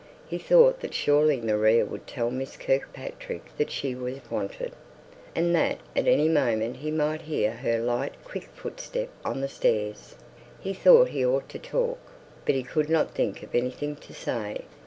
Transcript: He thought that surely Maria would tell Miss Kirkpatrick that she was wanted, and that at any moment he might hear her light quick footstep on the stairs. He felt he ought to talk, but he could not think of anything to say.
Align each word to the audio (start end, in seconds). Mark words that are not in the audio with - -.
He 0.27 0.39
thought 0.39 0.79
that 0.79 0.95
surely 0.95 1.39
Maria 1.39 1.85
would 1.85 2.07
tell 2.07 2.31
Miss 2.31 2.57
Kirkpatrick 2.57 3.55
that 3.57 3.69
she 3.69 3.93
was 3.93 4.17
wanted, 4.31 4.71
and 5.35 5.53
that 5.53 5.77
at 5.95 6.07
any 6.07 6.27
moment 6.27 6.77
he 6.77 6.89
might 6.89 7.21
hear 7.21 7.51
her 7.51 7.77
light 7.79 8.13
quick 8.25 8.49
footstep 8.51 9.09
on 9.23 9.41
the 9.41 9.47
stairs. 9.47 10.15
He 10.59 10.73
felt 10.73 11.09
he 11.09 11.23
ought 11.23 11.47
to 11.49 11.59
talk, 11.59 11.99
but 12.47 12.55
he 12.55 12.63
could 12.63 12.89
not 12.89 13.13
think 13.13 13.43
of 13.43 13.53
anything 13.53 13.95
to 13.97 14.11
say. 14.11 14.65